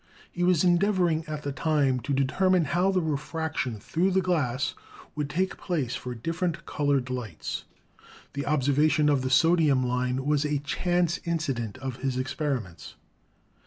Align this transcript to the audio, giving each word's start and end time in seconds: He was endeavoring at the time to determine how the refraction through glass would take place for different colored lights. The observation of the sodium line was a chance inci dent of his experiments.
He 0.31 0.41
was 0.41 0.63
endeavoring 0.63 1.23
at 1.27 1.43
the 1.43 1.51
time 1.51 1.99
to 1.99 2.11
determine 2.11 2.65
how 2.65 2.89
the 2.89 3.03
refraction 3.03 3.79
through 3.79 4.19
glass 4.23 4.73
would 5.13 5.29
take 5.29 5.57
place 5.59 5.93
for 5.95 6.15
different 6.15 6.65
colored 6.65 7.11
lights. 7.11 7.65
The 8.33 8.47
observation 8.47 9.09
of 9.09 9.21
the 9.21 9.29
sodium 9.29 9.83
line 9.87 10.25
was 10.25 10.43
a 10.43 10.57
chance 10.57 11.19
inci 11.19 11.53
dent 11.53 11.77
of 11.77 11.97
his 11.97 12.17
experiments. 12.17 12.95